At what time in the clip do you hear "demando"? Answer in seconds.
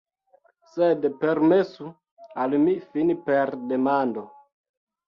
3.75-4.27